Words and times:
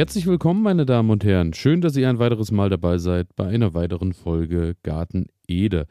Herzlich 0.00 0.26
willkommen, 0.26 0.62
meine 0.62 0.86
Damen 0.86 1.10
und 1.10 1.24
Herren. 1.24 1.52
Schön, 1.52 1.82
dass 1.82 1.94
ihr 1.94 2.08
ein 2.08 2.18
weiteres 2.18 2.50
Mal 2.50 2.70
dabei 2.70 2.96
seid 2.96 3.36
bei 3.36 3.48
einer 3.48 3.74
weiteren 3.74 4.14
Folge 4.14 4.74
Garten 4.82 5.26
Ede. 5.46 5.86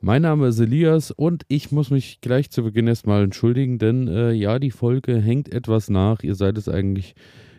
Mein 0.00 0.22
Name 0.22 0.46
ist 0.46 0.58
Elias 0.58 1.10
und 1.10 1.42
ich 1.48 1.70
muss 1.70 1.90
mich 1.90 2.22
gleich 2.22 2.50
zu 2.50 2.62
Beginn 2.62 2.86
erstmal 2.86 3.22
entschuldigen, 3.24 3.78
denn 3.78 4.08
äh, 4.08 4.32
ja, 4.32 4.58
die 4.58 4.70
Folge 4.70 5.20
hängt 5.20 5.52
etwas 5.52 5.90
nach. 5.90 6.22
Ihr 6.22 6.34
seid 6.34 6.56
es 6.56 6.66
eigentlich 6.66 7.14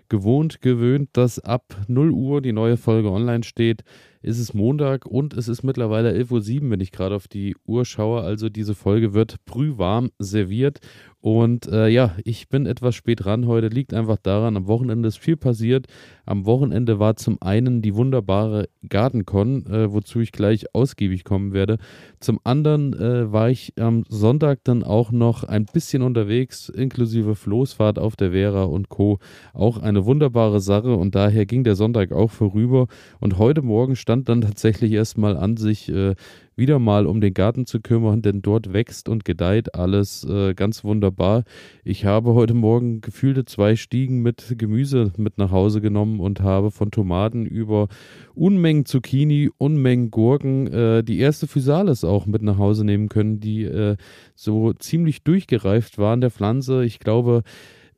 gewohnt, 0.09 0.61
gewöhnt, 0.61 1.09
dass 1.14 1.37
ab 1.37 1.75
0 1.87 2.10
Uhr 2.10 2.41
die 2.41 2.54
neue 2.54 2.78
Folge 2.78 3.11
online 3.11 3.43
steht. 3.43 3.83
Es 4.25 4.39
ist 4.39 4.54
Montag 4.54 5.05
und 5.05 5.33
es 5.33 5.50
ist 5.50 5.63
mittlerweile 5.63 6.13
11.07 6.13 6.64
Uhr, 6.64 6.71
wenn 6.71 6.79
ich 6.79 6.93
gerade 6.93 7.14
auf 7.14 7.27
die 7.27 7.57
Uhr 7.65 7.83
schaue. 7.83 8.21
Also 8.21 8.47
diese 8.47 8.73
Folge 8.73 9.14
wird 9.14 9.36
brühwarm 9.43 10.11
serviert 10.18 10.79
und 11.23 11.68
äh, 11.68 11.87
ja, 11.87 12.18
ich 12.25 12.50
bin 12.50 12.65
etwas 12.65 12.95
spät 12.95 13.23
dran 13.23 13.47
heute. 13.47 13.69
Liegt 13.69 13.93
einfach 13.93 14.17
daran, 14.17 14.57
am 14.57 14.67
Wochenende 14.67 15.07
ist 15.07 15.19
viel 15.19 15.37
passiert. 15.37 15.87
Am 16.25 16.45
Wochenende 16.45 17.00
war 17.00 17.15
zum 17.15 17.41
einen 17.41 17.81
die 17.81 17.95
wunderbare 17.95 18.67
Gartencon, 18.89 19.65
äh, 19.67 19.93
wozu 19.93 20.19
ich 20.19 20.33
gleich 20.33 20.75
ausgiebig 20.75 21.23
kommen 21.23 21.53
werde. 21.53 21.78
Zum 22.19 22.42
anderen 22.43 22.92
äh, 22.92 23.31
war 23.31 23.50
ich 23.50 23.71
am 23.79 24.03
Sonntag 24.09 24.65
dann 24.65 24.83
auch 24.83 25.14
noch 25.14 25.45
ein 25.45 25.64
bisschen 25.64 26.01
unterwegs, 26.01 26.67
inklusive 26.67 27.36
Floßfahrt 27.36 28.00
auf 28.00 28.17
der 28.17 28.31
Vera 28.31 28.65
und 28.65 28.89
Co. 28.89 29.19
Auch 29.53 29.78
eine 29.78 30.05
wunderbare 30.05 30.59
Sache 30.59 30.93
und 30.93 31.15
daher 31.15 31.45
ging 31.45 31.64
der 31.64 31.75
Sonntag 31.75 32.11
auch 32.11 32.31
vorüber. 32.31 32.88
Und 33.22 33.38
heute 33.38 33.61
Morgen 33.61 33.95
stand 33.95 34.12
dann 34.16 34.41
tatsächlich 34.41 34.91
erstmal 34.91 35.35
an 35.35 35.58
sich 35.58 35.89
äh, 35.89 36.16
wieder 36.56 36.80
mal 36.80 37.08
um 37.08 37.22
den 37.22 37.33
Garten 37.33 37.66
zu 37.66 37.80
kümmern, 37.80 38.22
denn 38.22 38.42
dort 38.42 38.73
wächst 38.73 39.09
und 39.09 39.25
gedeiht 39.25 39.75
alles 39.75 40.23
äh, 40.23 40.53
ganz 40.53 40.83
wunderbar. 40.83 41.44
Ich 41.83 42.05
habe 42.05 42.33
heute 42.33 42.53
Morgen 42.53 43.02
gefühlte 43.02 43.45
zwei 43.45 43.75
Stiegen 43.75 44.22
mit 44.22 44.55
Gemüse 44.58 45.11
mit 45.17 45.38
nach 45.38 45.52
Hause 45.52 45.81
genommen 45.81 46.20
und 46.20 46.42
habe 46.42 46.72
von 46.72 46.92
Tomaten 46.92 47.45
über 47.45 47.88
Unmengen 48.36 48.86
Zucchini, 48.86 49.50
Unmengen 49.58 50.11
Gurken, 50.11 50.67
äh, 50.67 51.03
die 51.03 51.20
erste 51.20 51.48
Physalis 51.48 52.03
auch 52.03 52.25
mit 52.25 52.44
nach 52.44 52.58
Hause 52.58 52.86
nehmen 52.86 53.09
können, 53.09 53.39
die 53.39 53.64
äh, 53.64 53.95
so 54.36 54.73
ziemlich 54.73 55.23
durchgereift 55.23 55.98
waren 55.98 56.22
der 56.22 56.31
Pflanze. 56.31 56.86
Ich 56.86 57.00
glaube, 57.00 57.44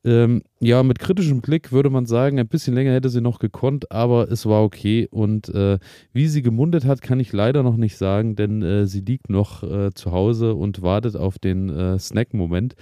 ähm, 0.06 0.44
ja, 0.60 0.84
mit 0.84 1.00
kritischem 1.00 1.42
Blick 1.42 1.72
würde 1.72 1.90
man 1.90 2.06
sagen, 2.06 2.40
ein 2.40 2.48
bisschen 2.48 2.76
länger 2.76 2.94
hätte 2.94 3.10
sie 3.10 3.22
noch 3.22 3.40
gekonnt, 3.40 3.92
aber 3.92 4.32
es 4.32 4.46
war 4.46 4.64
okay. 4.64 5.08
Und 5.10 5.50
äh, 5.50 5.80
wie 6.14 6.28
sie 6.28 6.44
gemundet 6.44 6.86
hat, 6.86 7.02
kann 7.02 7.20
ich 7.20 7.34
leider 7.34 7.64
noch 7.64 7.76
nicht 7.76 7.98
sagen, 7.98 8.36
denn 8.36 8.62
äh, 8.62 8.86
sie 8.86 9.02
liegt 9.02 9.30
noch 9.30 9.64
äh, 9.64 9.92
zu 9.94 10.12
Hause 10.12 10.54
und 10.54 10.84
wartet 10.84 11.16
auf 11.16 11.40
den 11.40 11.70
äh, 11.70 11.98
Snack-Moment. 11.98 12.76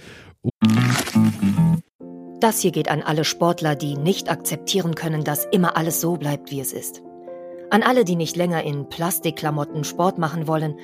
Das 2.40 2.60
hier 2.60 2.72
geht 2.72 2.90
an 2.90 3.00
alle 3.00 3.24
Sportler, 3.24 3.74
die 3.74 3.96
nicht 3.96 4.30
akzeptieren 4.30 4.94
können, 4.94 5.24
dass 5.24 5.46
immer 5.46 5.78
alles 5.78 6.02
so 6.02 6.16
bleibt, 6.18 6.50
wie 6.50 6.60
es 6.60 6.74
ist. 6.74 7.02
An 7.70 7.82
alle, 7.82 8.04
die 8.04 8.16
nicht 8.16 8.36
länger 8.36 8.62
in 8.64 8.90
Plastikklamotten 8.90 9.84
Sport 9.84 10.18
machen 10.18 10.46
wollen, 10.46 10.74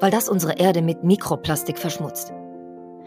weil 0.00 0.10
das 0.10 0.30
unsere 0.30 0.58
Erde 0.58 0.80
mit 0.80 1.04
Mikroplastik 1.04 1.78
verschmutzt. 1.78 2.32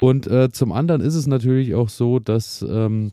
Und 0.00 0.26
äh, 0.26 0.50
zum 0.50 0.72
anderen 0.72 1.00
ist 1.00 1.14
es 1.14 1.26
natürlich 1.26 1.74
auch 1.74 1.88
so, 1.88 2.18
dass 2.18 2.64
ähm, 2.68 3.12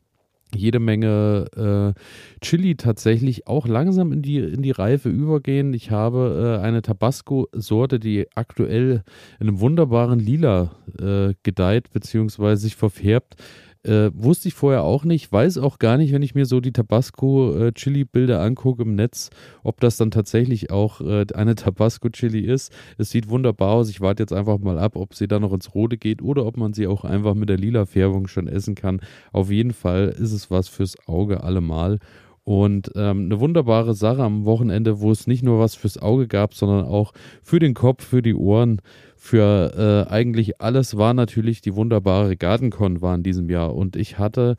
jede 0.56 0.80
Menge 0.80 1.94
äh, 1.96 2.00
Chili 2.41 2.75
tatsächlich 2.75 3.47
auch 3.47 3.68
langsam 3.68 4.12
in 4.12 4.22
die, 4.22 4.38
in 4.38 4.62
die 4.62 4.72
Reife 4.72 5.09
übergehen. 5.09 5.74
Ich 5.74 5.92
habe 5.92 6.59
äh, 6.59 6.63
eine 6.63 6.81
Tabasco-Sorte, 6.81 8.00
die 8.00 8.28
aktuell 8.36 9.03
in 9.40 9.47
einem 9.47 9.59
wunderbaren 9.59 10.19
Lila 10.19 10.72
äh, 11.00 11.34
gedeiht 11.44 11.92
bzw. 11.92 12.56
sich 12.56 12.75
verfärbt. 12.75 13.36
Äh, 13.85 14.11
wusste 14.13 14.47
ich 14.47 14.53
vorher 14.53 14.83
auch 14.83 15.03
nicht, 15.03 15.29
weiß 15.29 15.57
auch 15.57 15.77
gar 15.77 15.97
nicht, 15.97 16.13
wenn 16.13 16.21
ich 16.21 16.35
mir 16.35 16.45
so 16.45 16.61
die 16.61 16.71
Tabasco-Chili-Bilder 16.71 18.39
angucke 18.39 18.83
im 18.83 18.95
Netz, 18.95 19.29
ob 19.61 19.81
das 19.81 19.97
dann 19.97 20.09
tatsächlich 20.09 20.71
auch 20.71 21.01
äh, 21.01 21.25
eine 21.33 21.55
Tabasco-Chili 21.55 22.39
ist. 22.39 22.71
Es 22.97 23.09
sieht 23.09 23.29
wunderbar 23.29 23.73
aus. 23.73 23.89
Ich 23.89 23.99
warte 23.99 24.23
jetzt 24.23 24.31
einfach 24.31 24.59
mal 24.59 24.79
ab, 24.79 24.95
ob 24.95 25.16
sie 25.16 25.27
dann 25.27 25.41
noch 25.41 25.51
ins 25.51 25.75
Rote 25.75 25.97
geht 25.97 26.21
oder 26.21 26.45
ob 26.45 26.55
man 26.55 26.73
sie 26.73 26.88
auch 26.88 27.03
einfach 27.03 27.33
mit 27.33 27.49
der 27.49 27.57
lila 27.57 27.85
Färbung 27.85 28.27
schon 28.27 28.47
essen 28.47 28.75
kann. 28.75 29.01
Auf 29.33 29.51
jeden 29.51 29.73
Fall 29.73 30.15
ist 30.17 30.31
es 30.31 30.50
was 30.50 30.69
fürs 30.69 30.95
Auge 31.05 31.44
allemal. 31.44 32.00
Und 32.46 32.92
ähm, 32.96 33.26
eine 33.26 33.40
wunderbare 33.40 33.94
Sache 33.94 34.22
am 34.22 34.44
Wochenende, 34.44 35.00
wo 35.00 35.12
es 35.12 35.28
nicht 35.28 35.44
nur 35.44 35.59
was 35.59 35.76
fürs 35.76 35.98
Auge 35.98 36.28
gab, 36.28 36.54
sondern 36.54 36.86
auch 36.86 37.14
für 37.42 37.59
den 37.59 37.74
Kopf, 37.74 38.04
für 38.04 38.22
die 38.22 38.36
Ohren, 38.36 38.81
für 39.16 40.06
äh, 40.09 40.12
eigentlich 40.12 40.59
alles 40.59 40.98
war 40.98 41.14
natürlich 41.14 41.62
die 41.62 41.76
wunderbare 41.76 42.36
Gartencon 42.36 43.02
war 43.02 43.16
in 43.16 43.24
diesem 43.24 43.50
Jahr. 43.50 43.74
Und 43.74 43.96
ich 43.96 44.20
hatte 44.20 44.56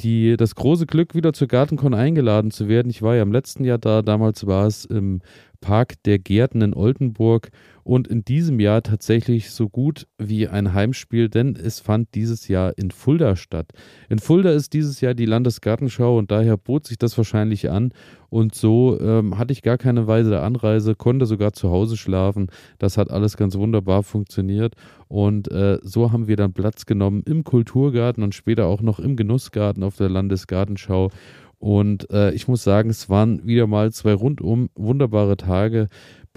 die, 0.00 0.36
das 0.36 0.54
große 0.54 0.86
Glück, 0.86 1.16
wieder 1.16 1.32
zur 1.32 1.48
Gartencon 1.48 1.94
eingeladen 1.94 2.52
zu 2.52 2.68
werden. 2.68 2.90
Ich 2.90 3.02
war 3.02 3.16
ja 3.16 3.22
im 3.22 3.32
letzten 3.32 3.64
Jahr 3.64 3.78
da, 3.78 4.02
damals 4.02 4.46
war 4.46 4.66
es 4.66 4.84
im 4.84 5.20
Park 5.60 6.02
der 6.04 6.18
Gärten 6.18 6.62
in 6.62 6.74
Oldenburg 6.74 7.50
und 7.88 8.06
in 8.06 8.22
diesem 8.22 8.60
Jahr 8.60 8.82
tatsächlich 8.82 9.50
so 9.50 9.68
gut 9.70 10.06
wie 10.18 10.46
ein 10.46 10.74
Heimspiel, 10.74 11.30
denn 11.30 11.56
es 11.56 11.80
fand 11.80 12.14
dieses 12.14 12.46
Jahr 12.46 12.76
in 12.76 12.90
Fulda 12.90 13.34
statt. 13.34 13.72
In 14.10 14.18
Fulda 14.18 14.50
ist 14.50 14.74
dieses 14.74 15.00
Jahr 15.00 15.14
die 15.14 15.24
Landesgartenschau 15.24 16.18
und 16.18 16.30
daher 16.30 16.58
bot 16.58 16.86
sich 16.86 16.98
das 16.98 17.16
wahrscheinlich 17.16 17.70
an 17.70 17.92
und 18.28 18.54
so 18.54 19.00
ähm, 19.00 19.38
hatte 19.38 19.52
ich 19.52 19.62
gar 19.62 19.78
keine 19.78 20.06
Weise 20.06 20.40
Anreise, 20.40 20.94
konnte 20.94 21.24
sogar 21.24 21.54
zu 21.54 21.70
Hause 21.70 21.96
schlafen. 21.96 22.48
Das 22.78 22.98
hat 22.98 23.10
alles 23.10 23.38
ganz 23.38 23.56
wunderbar 23.56 24.02
funktioniert 24.02 24.74
und 25.08 25.50
äh, 25.50 25.78
so 25.82 26.12
haben 26.12 26.28
wir 26.28 26.36
dann 26.36 26.52
Platz 26.52 26.84
genommen 26.84 27.22
im 27.24 27.42
Kulturgarten 27.42 28.22
und 28.22 28.34
später 28.34 28.66
auch 28.66 28.82
noch 28.82 28.98
im 28.98 29.16
Genussgarten 29.16 29.82
auf 29.82 29.96
der 29.96 30.10
Landesgartenschau. 30.10 31.10
Und 31.58 32.10
äh, 32.10 32.32
ich 32.32 32.46
muss 32.46 32.62
sagen, 32.62 32.88
es 32.90 33.08
waren 33.08 33.46
wieder 33.46 33.66
mal 33.66 33.90
zwei 33.92 34.12
rundum 34.12 34.70
wunderbare 34.76 35.36
Tage 35.36 35.88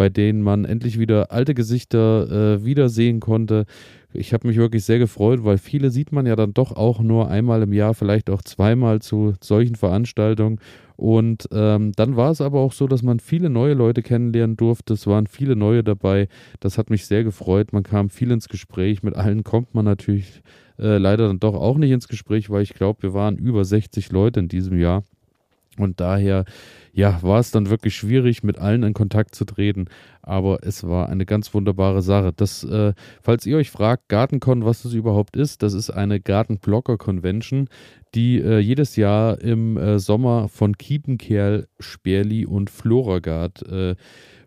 bei 0.01 0.09
denen 0.09 0.41
man 0.41 0.65
endlich 0.65 0.97
wieder 0.97 1.31
alte 1.31 1.53
Gesichter 1.53 2.55
äh, 2.55 2.65
wiedersehen 2.65 3.19
konnte. 3.19 3.65
Ich 4.13 4.33
habe 4.33 4.47
mich 4.47 4.57
wirklich 4.57 4.83
sehr 4.83 4.97
gefreut, 4.97 5.43
weil 5.43 5.59
viele 5.59 5.91
sieht 5.91 6.11
man 6.11 6.25
ja 6.25 6.35
dann 6.35 6.55
doch 6.55 6.71
auch 6.71 7.01
nur 7.01 7.29
einmal 7.29 7.61
im 7.61 7.71
Jahr, 7.71 7.93
vielleicht 7.93 8.31
auch 8.31 8.41
zweimal 8.41 9.01
zu 9.03 9.35
solchen 9.41 9.75
Veranstaltungen. 9.75 10.59
Und 10.95 11.47
ähm, 11.51 11.91
dann 11.95 12.15
war 12.15 12.31
es 12.31 12.41
aber 12.41 12.61
auch 12.61 12.73
so, 12.73 12.87
dass 12.87 13.03
man 13.03 13.19
viele 13.19 13.51
neue 13.51 13.75
Leute 13.75 14.01
kennenlernen 14.01 14.57
durfte. 14.57 14.95
Es 14.95 15.05
waren 15.05 15.27
viele 15.27 15.55
neue 15.55 15.83
dabei. 15.83 16.29
Das 16.59 16.79
hat 16.79 16.89
mich 16.89 17.05
sehr 17.05 17.23
gefreut. 17.23 17.71
Man 17.71 17.83
kam 17.83 18.09
viel 18.09 18.31
ins 18.31 18.49
Gespräch. 18.49 19.03
Mit 19.03 19.15
allen 19.15 19.43
kommt 19.43 19.75
man 19.75 19.85
natürlich 19.85 20.41
äh, 20.79 20.97
leider 20.97 21.27
dann 21.27 21.39
doch 21.39 21.53
auch 21.53 21.77
nicht 21.77 21.91
ins 21.91 22.07
Gespräch, 22.07 22.49
weil 22.49 22.63
ich 22.63 22.73
glaube, 22.73 23.03
wir 23.03 23.13
waren 23.13 23.37
über 23.37 23.65
60 23.65 24.11
Leute 24.11 24.39
in 24.39 24.47
diesem 24.47 24.79
Jahr. 24.79 25.03
Und 25.77 26.01
daher, 26.01 26.43
ja, 26.91 27.23
war 27.23 27.39
es 27.39 27.51
dann 27.51 27.69
wirklich 27.69 27.95
schwierig, 27.95 28.43
mit 28.43 28.57
allen 28.57 28.83
in 28.83 28.93
Kontakt 28.93 29.35
zu 29.35 29.45
treten. 29.45 29.85
Aber 30.21 30.59
es 30.63 30.83
war 30.83 31.07
eine 31.07 31.25
ganz 31.25 31.53
wunderbare 31.53 32.01
Sache. 32.01 32.33
Das, 32.35 32.63
äh, 32.63 32.93
falls 33.21 33.45
ihr 33.45 33.57
euch 33.57 33.71
fragt, 33.71 34.09
Gartencon, 34.09 34.65
was 34.65 34.83
das 34.83 34.93
überhaupt 34.93 35.37
ist, 35.37 35.63
das 35.63 35.73
ist 35.73 35.89
eine 35.89 36.19
Gartenblocker-Convention, 36.19 37.69
die 38.13 38.41
äh, 38.41 38.59
jedes 38.59 38.97
Jahr 38.97 39.39
im 39.41 39.77
äh, 39.77 39.99
Sommer 39.99 40.49
von 40.49 40.77
Kiepenkerl, 40.77 41.67
Sperli 41.79 42.45
und 42.45 42.69
Floragard 42.69 43.65
äh, 43.67 43.95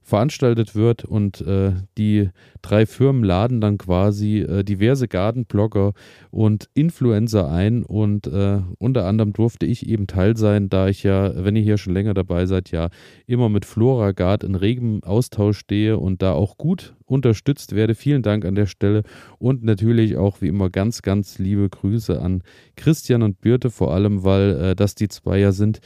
veranstaltet 0.04 0.74
wird 0.74 1.04
und 1.04 1.40
äh, 1.40 1.72
die 1.96 2.28
drei 2.60 2.84
Firmen 2.84 3.24
laden 3.24 3.62
dann 3.62 3.78
quasi 3.78 4.40
äh, 4.40 4.62
diverse 4.62 5.08
Gartenblogger 5.08 5.94
und 6.30 6.68
Influencer 6.74 7.50
ein 7.50 7.82
und 7.82 8.26
äh, 8.26 8.60
unter 8.78 9.06
anderem 9.06 9.32
durfte 9.32 9.64
ich 9.64 9.88
eben 9.88 10.06
Teil 10.06 10.36
sein, 10.36 10.68
da 10.68 10.88
ich 10.88 11.02
ja, 11.04 11.32
wenn 11.42 11.56
ihr 11.56 11.62
hier 11.62 11.78
schon 11.78 11.94
länger 11.94 12.12
dabei 12.12 12.44
seid, 12.44 12.70
ja 12.70 12.90
immer 13.26 13.48
mit 13.48 13.64
Floragard 13.64 14.44
in 14.44 14.54
regem 14.54 15.02
Austausch 15.02 15.58
stehe 15.58 15.98
und 15.98 16.20
da 16.20 16.32
auch 16.32 16.58
gut 16.58 16.94
unterstützt 17.06 17.74
werde. 17.74 17.94
Vielen 17.94 18.22
Dank 18.22 18.44
an 18.44 18.54
der 18.54 18.66
Stelle 18.66 19.04
und 19.38 19.64
natürlich 19.64 20.18
auch 20.18 20.42
wie 20.42 20.48
immer 20.48 20.68
ganz, 20.68 21.00
ganz 21.00 21.38
liebe 21.38 21.70
Grüße 21.70 22.20
an 22.20 22.42
Christian 22.76 23.22
und 23.22 23.40
Birte 23.40 23.70
vor 23.70 23.94
allem, 23.94 24.22
weil 24.22 24.50
äh, 24.60 24.76
das 24.76 24.94
die 24.94 25.08
zwei 25.08 25.38
ja 25.38 25.52
sind, 25.52 25.80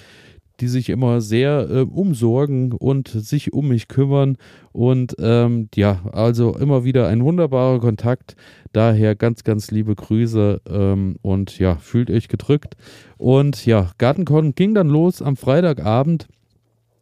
die 0.60 0.69
sich 0.69 0.88
immer 0.88 1.20
sehr 1.20 1.69
äh, 1.70 1.81
umsorgen 1.81 2.72
und 2.72 3.08
sich 3.08 3.52
um 3.52 3.69
mich 3.69 3.88
kümmern. 3.88 4.37
Und 4.72 5.16
ähm, 5.19 5.69
ja, 5.75 6.02
also 6.12 6.55
immer 6.56 6.84
wieder 6.84 7.08
ein 7.08 7.25
wunderbarer 7.25 7.81
Kontakt. 7.81 8.37
Daher 8.72 9.14
ganz, 9.14 9.44
ganz 9.44 9.70
liebe 9.70 9.94
Grüße 9.94 10.60
ähm, 10.69 11.16
und 11.22 11.58
ja, 11.58 11.76
fühlt 11.76 12.10
euch 12.10 12.28
gedrückt. 12.28 12.76
Und 13.16 13.66
ja, 13.66 13.90
Gartenkon 13.99 14.55
ging 14.55 14.75
dann 14.75 14.88
los 14.88 15.22
am 15.22 15.37
Freitagabend. 15.37 16.28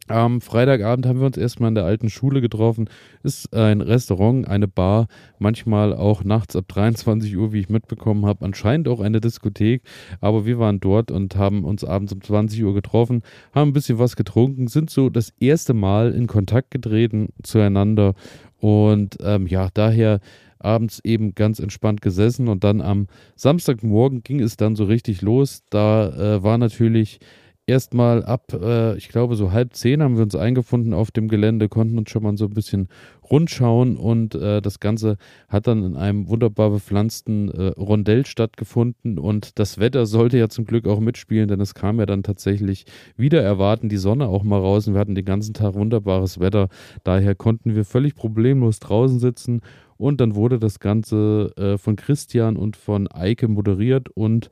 Am 0.07 0.39
Freitagabend 0.39 1.05
haben 1.05 1.19
wir 1.19 1.25
uns 1.25 1.35
erstmal 1.35 1.67
in 1.67 1.75
der 1.75 1.83
alten 1.83 2.09
Schule 2.09 2.39
getroffen. 2.39 2.89
Ist 3.23 3.53
ein 3.53 3.81
Restaurant, 3.81 4.47
eine 4.47 4.67
Bar, 4.67 5.07
manchmal 5.37 5.93
auch 5.93 6.23
nachts 6.23 6.55
ab 6.55 6.65
23 6.69 7.35
Uhr, 7.35 7.51
wie 7.51 7.59
ich 7.59 7.69
mitbekommen 7.69 8.25
habe. 8.25 8.45
Anscheinend 8.45 8.87
auch 8.87 9.01
eine 9.01 9.19
Diskothek. 9.19 9.81
Aber 10.21 10.45
wir 10.45 10.59
waren 10.59 10.79
dort 10.79 11.11
und 11.11 11.35
haben 11.35 11.65
uns 11.65 11.83
abends 11.83 12.13
um 12.13 12.21
20 12.21 12.63
Uhr 12.63 12.73
getroffen, 12.73 13.21
haben 13.53 13.71
ein 13.71 13.73
bisschen 13.73 13.99
was 13.99 14.15
getrunken, 14.15 14.67
sind 14.67 14.89
so 14.89 15.09
das 15.09 15.33
erste 15.41 15.73
Mal 15.73 16.13
in 16.13 16.27
Kontakt 16.27 16.71
getreten 16.71 17.33
zueinander. 17.43 18.13
Und 18.59 19.17
ähm, 19.21 19.45
ja, 19.45 19.67
daher 19.73 20.21
abends 20.59 21.01
eben 21.03 21.35
ganz 21.35 21.59
entspannt 21.59 22.01
gesessen. 22.01 22.47
Und 22.47 22.63
dann 22.63 22.81
am 22.81 23.07
Samstagmorgen 23.35 24.23
ging 24.23 24.39
es 24.39 24.55
dann 24.55 24.77
so 24.77 24.85
richtig 24.85 25.21
los. 25.21 25.63
Da 25.69 26.37
äh, 26.37 26.43
war 26.43 26.57
natürlich 26.57 27.19
erstmal 27.67 28.23
ab, 28.23 28.53
äh, 28.53 28.97
ich 28.97 29.09
glaube, 29.09 29.35
so 29.35 29.51
halb 29.51 29.75
zehn 29.75 30.01
haben 30.01 30.15
wir 30.15 30.23
uns 30.23 30.35
eingefunden 30.35 30.93
auf 30.93 31.11
dem 31.11 31.27
Gelände, 31.27 31.67
konnten 31.67 31.97
uns 31.97 32.09
schon 32.09 32.23
mal 32.23 32.37
so 32.37 32.45
ein 32.45 32.53
bisschen 32.53 32.87
rundschauen 33.29 33.97
und 33.97 34.35
äh, 34.35 34.61
das 34.61 34.79
Ganze 34.79 35.17
hat 35.49 35.67
dann 35.67 35.83
in 35.83 35.97
einem 35.97 36.29
wunderbar 36.29 36.69
bepflanzten 36.69 37.51
äh, 37.51 37.67
Rondell 37.77 38.25
stattgefunden 38.25 39.19
und 39.19 39.59
das 39.59 39.77
Wetter 39.79 40.05
sollte 40.05 40.37
ja 40.37 40.47
zum 40.47 40.65
Glück 40.65 40.87
auch 40.87 41.01
mitspielen, 41.01 41.49
denn 41.49 41.59
es 41.59 41.75
kam 41.75 41.99
ja 41.99 42.05
dann 42.05 42.23
tatsächlich 42.23 42.85
wieder 43.17 43.41
erwarten 43.43 43.89
die 43.89 43.97
Sonne 43.97 44.27
auch 44.27 44.43
mal 44.43 44.59
raus 44.59 44.87
und 44.87 44.93
wir 44.93 45.01
hatten 45.01 45.15
den 45.15 45.25
ganzen 45.25 45.53
Tag 45.53 45.73
wunderbares 45.75 46.39
Wetter. 46.39 46.69
Daher 47.03 47.35
konnten 47.35 47.75
wir 47.75 47.83
völlig 47.83 48.15
problemlos 48.15 48.79
draußen 48.79 49.19
sitzen 49.19 49.59
und 49.97 50.21
dann 50.21 50.35
wurde 50.35 50.57
das 50.57 50.79
Ganze 50.79 51.51
äh, 51.57 51.77
von 51.77 51.97
Christian 51.97 52.55
und 52.55 52.77
von 52.77 53.09
Eike 53.09 53.49
moderiert 53.49 54.07
und 54.09 54.49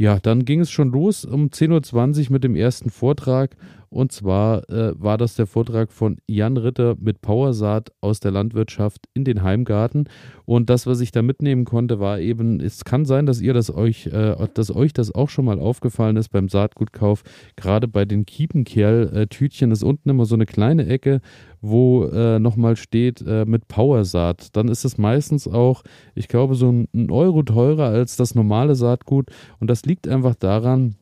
ja, 0.00 0.18
dann 0.18 0.46
ging 0.46 0.60
es 0.60 0.70
schon 0.70 0.92
los 0.92 1.26
um 1.26 1.48
10.20 1.48 2.24
Uhr 2.28 2.32
mit 2.32 2.42
dem 2.42 2.56
ersten 2.56 2.88
Vortrag. 2.88 3.54
Und 3.90 4.12
zwar 4.12 4.70
äh, 4.70 4.92
war 4.96 5.18
das 5.18 5.34
der 5.34 5.46
Vortrag 5.46 5.90
von 5.90 6.18
Jan 6.28 6.56
Ritter 6.56 6.94
mit 7.00 7.22
Powersaat 7.22 7.90
aus 8.00 8.20
der 8.20 8.30
Landwirtschaft 8.30 9.08
in 9.14 9.24
den 9.24 9.42
Heimgarten. 9.42 10.08
Und 10.44 10.70
das, 10.70 10.86
was 10.86 11.00
ich 11.00 11.10
da 11.10 11.22
mitnehmen 11.22 11.64
konnte, 11.64 11.98
war 11.98 12.20
eben, 12.20 12.60
es 12.60 12.84
kann 12.84 13.04
sein, 13.04 13.26
dass 13.26 13.40
ihr 13.40 13.52
das 13.52 13.74
euch, 13.74 14.06
äh, 14.06 14.36
dass 14.54 14.74
euch 14.74 14.92
das 14.92 15.12
auch 15.12 15.28
schon 15.28 15.44
mal 15.44 15.58
aufgefallen 15.58 16.16
ist 16.16 16.28
beim 16.28 16.48
Saatgutkauf. 16.48 17.24
Gerade 17.56 17.88
bei 17.88 18.04
den 18.04 18.26
Kiepenkerl-Tütchen 18.26 19.72
ist 19.72 19.82
unten 19.82 20.08
immer 20.08 20.24
so 20.24 20.36
eine 20.36 20.46
kleine 20.46 20.86
Ecke, 20.86 21.20
wo 21.60 22.04
äh, 22.04 22.38
nochmal 22.38 22.76
steht 22.76 23.22
äh, 23.26 23.44
mit 23.44 23.66
Powersaat. 23.66 24.56
Dann 24.56 24.68
ist 24.68 24.84
es 24.84 24.98
meistens 24.98 25.48
auch, 25.48 25.82
ich 26.14 26.28
glaube, 26.28 26.54
so 26.54 26.70
ein 26.70 27.10
Euro 27.10 27.42
teurer 27.42 27.86
als 27.86 28.16
das 28.16 28.36
normale 28.36 28.76
Saatgut. 28.76 29.30
Und 29.58 29.68
das 29.68 29.84
liegt 29.84 30.06
einfach 30.06 30.36
daran, 30.36 30.94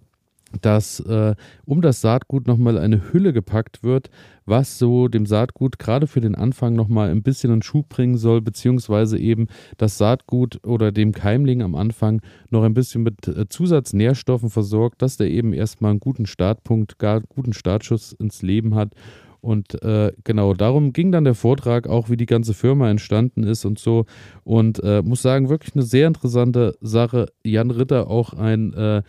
dass 0.60 1.00
äh, 1.00 1.34
um 1.64 1.82
das 1.82 2.00
Saatgut 2.00 2.46
nochmal 2.46 2.78
eine 2.78 3.12
Hülle 3.12 3.32
gepackt 3.32 3.82
wird, 3.82 4.10
was 4.46 4.78
so 4.78 5.08
dem 5.08 5.26
Saatgut 5.26 5.78
gerade 5.78 6.06
für 6.06 6.20
den 6.20 6.34
Anfang 6.34 6.74
nochmal 6.74 7.10
ein 7.10 7.22
bisschen 7.22 7.52
einen 7.52 7.62
Schub 7.62 7.88
bringen 7.88 8.16
soll, 8.16 8.40
beziehungsweise 8.40 9.18
eben 9.18 9.48
das 9.76 9.98
Saatgut 9.98 10.64
oder 10.64 10.90
dem 10.90 11.12
Keimling 11.12 11.62
am 11.62 11.74
Anfang 11.74 12.22
noch 12.50 12.62
ein 12.62 12.74
bisschen 12.74 13.02
mit 13.02 13.28
äh, 13.28 13.48
Zusatznährstoffen 13.48 14.50
versorgt, 14.50 15.02
dass 15.02 15.16
der 15.16 15.28
eben 15.28 15.52
erstmal 15.52 15.90
einen 15.90 16.00
guten 16.00 16.26
Startpunkt, 16.26 16.98
gar 16.98 17.20
guten 17.20 17.52
Startschuss 17.52 18.12
ins 18.12 18.42
Leben 18.42 18.74
hat. 18.74 18.94
Und 19.40 19.80
äh, 19.82 20.12
genau 20.24 20.52
darum 20.52 20.92
ging 20.92 21.12
dann 21.12 21.24
der 21.24 21.34
Vortrag, 21.34 21.86
auch 21.86 22.10
wie 22.10 22.16
die 22.16 22.26
ganze 22.26 22.54
Firma 22.54 22.90
entstanden 22.90 23.44
ist 23.44 23.64
und 23.64 23.78
so. 23.78 24.06
Und 24.42 24.82
äh, 24.82 25.02
muss 25.02 25.22
sagen, 25.22 25.48
wirklich 25.48 25.74
eine 25.76 25.84
sehr 25.84 26.08
interessante 26.08 26.76
Sache. 26.80 27.26
Jan 27.44 27.70
Ritter 27.70 28.10
auch 28.10 28.32
ein 28.32 28.72
äh, 28.72 29.02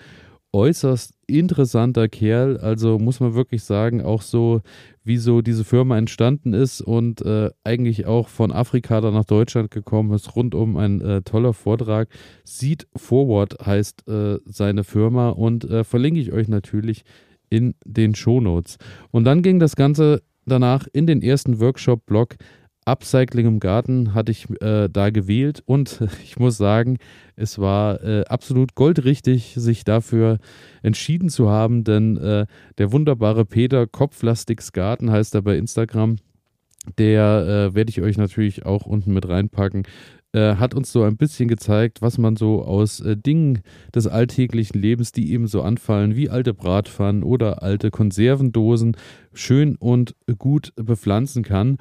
äußerst 0.53 1.13
interessanter 1.30 2.08
Kerl. 2.08 2.58
Also 2.58 2.98
muss 3.00 3.20
man 3.20 3.34
wirklich 3.34 3.64
sagen, 3.64 4.02
auch 4.02 4.22
so, 4.22 4.62
wie 5.04 5.18
so 5.18 5.42
diese 5.42 5.64
Firma 5.64 5.98
entstanden 5.98 6.54
ist 6.54 6.81
und 6.81 7.22
äh, 7.22 7.50
eigentlich 7.64 8.06
auch 8.06 8.28
von 8.28 8.52
Afrika 8.52 9.02
dann 9.02 9.14
nach 9.14 9.26
Deutschland 9.26 9.72
gekommen 9.72 10.14
ist. 10.14 10.36
Rundum 10.36 10.78
ein 10.78 11.02
äh, 11.02 11.22
toller 11.22 11.54
Vortrag. 11.54 12.10
Seed 12.44 12.88
Forward 12.96 13.58
heißt 13.66 14.08
äh, 14.08 14.40
seine 14.46 14.84
Firma 14.84 15.30
und 15.30 15.66
äh, 15.66 15.84
verlinke 15.84 16.20
ich 16.20 16.31
euch 16.31 16.48
natürlich 16.48 17.04
in 17.50 17.75
den 17.86 18.16
Shownotes. 18.16 18.78
Und 19.12 19.24
dann 19.24 19.42
ging 19.42 19.60
das 19.60 19.75
Ganze 19.75 20.22
danach 20.46 20.88
in 20.92 21.08
den 21.08 21.22
ersten 21.22 21.60
Workshop-Blog 21.60 22.36
Upcycling 22.91 23.45
im 23.45 23.59
Garten 23.59 24.13
hatte 24.13 24.31
ich 24.31 24.50
äh, 24.62 24.89
da 24.89 25.09
gewählt 25.09 25.62
und 25.65 26.01
ich 26.24 26.38
muss 26.39 26.57
sagen, 26.57 26.97
es 27.36 27.59
war 27.59 28.03
äh, 28.03 28.25
absolut 28.25 28.75
goldrichtig, 28.75 29.53
sich 29.56 29.83
dafür 29.83 30.39
entschieden 30.81 31.30
zu 31.30 31.50
haben, 31.50 31.83
denn 31.83 32.18
äh, 32.18 32.45
der 32.77 32.91
wunderbare 32.91 33.45
Peter 33.45 33.88
Kopflastigs 33.88 34.74
Garten 34.74 35.12
heißt 35.12 35.36
er 35.36 35.41
bei 35.41 35.57
Instagram. 35.57 36.18
Der 36.97 37.69
äh, 37.71 37.75
werde 37.75 37.89
ich 37.89 38.01
euch 38.01 38.18
natürlich 38.18 38.65
auch 38.65 38.86
unten 38.86 39.13
mit 39.13 39.27
reinpacken. 39.27 39.83
Äh, 40.31 40.58
hat 40.58 40.76
uns 40.76 40.92
so 40.92 41.02
ein 41.02 41.18
bisschen 41.18 41.48
gezeigt, 41.48 42.04
was 42.04 42.20
man 42.20 42.36
so 42.36 42.64
aus 42.64 43.00
äh, 43.00 43.18
Dingen 43.18 43.62
des 43.96 44.06
alltäglichen 44.06 44.80
Lebens, 44.80 45.12
die 45.12 45.31
eben 45.31 45.48
so 45.48 45.64
anfallen, 45.64 46.16
wie 46.16 46.30
alte 46.30 46.54
Bratpfannen 46.54 47.24
oder 47.24 47.64
alte 47.64 47.90
Konservendosen, 47.90 48.96
schön 49.34 49.76
und 49.76 50.16
gut 50.38 50.72
bepflanzen 50.76 51.42
kann. 51.42 51.78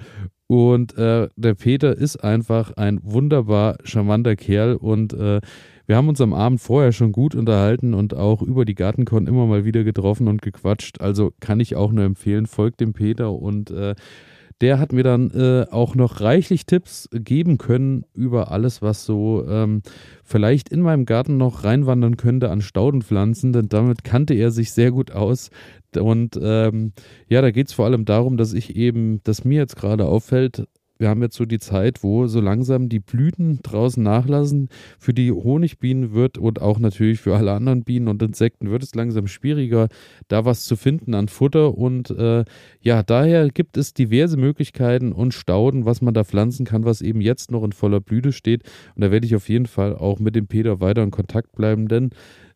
Und 0.47 0.97
äh, 0.97 1.29
der 1.37 1.55
Peter 1.55 1.95
ist 1.95 2.25
einfach 2.25 2.73
ein 2.79 3.01
wunderbar 3.03 3.77
charmanter 3.85 4.35
Kerl 4.35 4.77
und 4.77 5.13
äh, 5.13 5.43
wir 5.85 5.97
haben 5.97 6.09
uns 6.09 6.23
am 6.23 6.33
Abend 6.33 6.61
vorher 6.63 6.93
schon 6.93 7.13
gut 7.13 7.35
unterhalten 7.35 7.93
und 7.93 8.15
auch 8.15 8.41
über 8.41 8.65
die 8.65 8.75
Gartenkon 8.75 9.27
immer 9.27 9.47
mal 9.47 9.67
wieder 9.67 9.85
getroffen 9.85 10.27
und 10.27 10.41
gequatscht. 10.41 11.03
Also 11.03 11.33
kann 11.41 11.61
ich 11.61 11.77
auch 11.77 11.93
nur 11.93 12.05
empfehlen, 12.05 12.47
folgt 12.47 12.81
dem 12.81 12.95
Peter 12.95 13.33
und 13.33 13.71
äh, 13.71 13.95
der 14.61 14.79
hat 14.79 14.93
mir 14.93 15.05
dann 15.05 15.31
äh, 15.31 15.67
auch 15.71 15.95
noch 15.95 16.21
reichlich 16.21 16.67
Tipps 16.67 17.09
geben 17.13 17.59
können 17.59 18.05
über 18.13 18.51
alles, 18.51 18.83
was 18.83 19.05
so 19.05 19.45
ähm, 19.49 19.83
vielleicht 20.25 20.69
in 20.69 20.81
meinem 20.81 21.05
Garten 21.05 21.37
noch 21.37 21.65
reinwandern 21.65 22.17
könnte 22.17 22.51
an 22.51 22.61
Staudenpflanzen, 22.61 23.53
denn 23.53 23.69
damit 23.69 24.05
kannte 24.05 24.35
er 24.35 24.51
sich 24.51 24.73
sehr 24.73 24.91
gut 24.91 25.13
aus. 25.13 25.51
Und 25.97 26.39
ähm, 26.43 26.93
ja, 27.29 27.41
da 27.41 27.51
geht 27.51 27.69
es 27.69 27.73
vor 27.73 27.87
allem 27.87 28.05
darum, 28.05 28.37
dass 28.37 28.53
ich 28.53 28.77
eben, 28.77 29.23
dass 29.25 29.45
mir 29.45 29.59
jetzt 29.59 29.77
gerade 29.77 30.07
auffällt, 30.07 30.67
wir 30.99 31.09
haben 31.09 31.23
jetzt 31.23 31.37
so 31.37 31.45
die 31.45 31.59
Zeit, 31.59 32.03
wo 32.03 32.27
so 32.27 32.41
langsam 32.41 32.89
die 32.89 33.01
Blüten 33.01 33.61
draußen 33.63 34.03
nachlassen. 34.03 34.69
Für 34.99 35.15
die 35.15 35.31
Honigbienen 35.31 36.13
wird 36.13 36.39
und 36.39 36.61
auch 36.61 36.79
natürlich 36.79 37.21
für 37.21 37.37
alle 37.37 37.53
anderen 37.53 37.85
Bienen 37.85 38.09
und 38.09 38.23
Insekten 38.23 38.71
wird 38.71 38.83
es 38.83 38.95
langsam 38.95 39.29
schwieriger, 39.29 39.89
da 40.27 40.45
was 40.45 40.65
zu 40.65 40.77
finden 40.77 41.15
an 41.15 41.29
Futter. 41.29 41.79
Und 41.79 42.11
äh, 42.11 42.45
ja, 42.81 43.03
daher 43.03 43.49
gibt 43.51 43.77
es 43.77 43.95
diverse 43.95 44.37
Möglichkeiten 44.37 45.13
und 45.13 45.35
Stauden, 45.35 45.85
was 45.85 46.03
man 46.03 46.15
da 46.15 46.25
pflanzen 46.25 46.67
kann, 46.67 46.85
was 46.85 47.01
eben 47.01 47.21
jetzt 47.21 47.51
noch 47.53 47.63
in 47.63 47.73
voller 47.73 48.01
Blüte 48.01 48.33
steht. 48.33 48.65
Und 48.97 49.03
da 49.03 49.11
werde 49.11 49.27
ich 49.27 49.37
auf 49.37 49.49
jeden 49.49 49.67
Fall 49.67 49.97
auch 49.97 50.19
mit 50.19 50.35
dem 50.35 50.49
Peter 50.49 50.81
weiter 50.81 51.03
in 51.03 51.11
Kontakt 51.11 51.53
bleiben, 51.53 51.89
denn 51.89 52.11